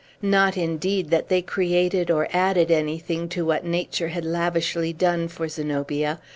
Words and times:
Not, 0.23 0.57
indeed, 0.57 1.11
that 1.11 1.29
they 1.29 1.43
created 1.43 2.09
or 2.09 2.27
added 2.33 2.71
anything 2.71 3.29
to 3.29 3.45
what 3.45 3.63
Nature 3.67 4.07
had 4.07 4.25
lavishly 4.25 4.93
done 4.93 5.27
for 5.27 5.47
Zenobia. 5.47 6.19